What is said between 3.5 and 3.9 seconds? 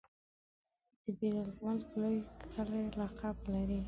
لري.